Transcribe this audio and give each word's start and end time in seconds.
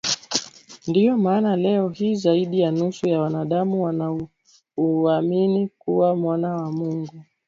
Ndiyo 0.87 1.17
maana 1.17 1.55
leo 1.55 1.89
hii 1.89 2.15
zaidi 2.15 2.59
ya 2.61 2.71
nusu 2.71 3.07
ya 3.09 3.21
wanadamu 3.21 3.83
wanamuamini 3.83 5.67
kuwa 5.77 6.15
Mwana 6.15 6.55
wa 6.55 6.71
Mungu 6.71 7.23